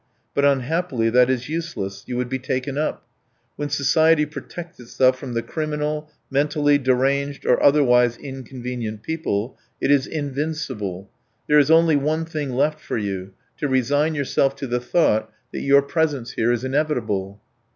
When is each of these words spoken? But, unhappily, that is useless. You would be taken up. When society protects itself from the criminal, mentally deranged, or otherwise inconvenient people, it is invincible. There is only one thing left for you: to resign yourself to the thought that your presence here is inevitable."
But, 0.33 0.45
unhappily, 0.45 1.11
that 1.11 1.29
is 1.29 1.47
useless. 1.47 2.05
You 2.07 2.17
would 2.17 2.27
be 2.27 2.39
taken 2.39 2.75
up. 2.75 3.05
When 3.55 3.69
society 3.69 4.25
protects 4.25 4.79
itself 4.79 5.19
from 5.19 5.33
the 5.35 5.43
criminal, 5.43 6.09
mentally 6.31 6.79
deranged, 6.79 7.45
or 7.45 7.61
otherwise 7.61 8.17
inconvenient 8.17 9.03
people, 9.03 9.59
it 9.79 9.91
is 9.91 10.07
invincible. 10.07 11.07
There 11.45 11.59
is 11.59 11.69
only 11.69 11.97
one 11.97 12.25
thing 12.25 12.49
left 12.49 12.79
for 12.79 12.97
you: 12.97 13.33
to 13.57 13.67
resign 13.67 14.15
yourself 14.15 14.55
to 14.55 14.65
the 14.65 14.79
thought 14.79 15.31
that 15.51 15.61
your 15.61 15.83
presence 15.83 16.31
here 16.31 16.51
is 16.51 16.63
inevitable." 16.63 17.39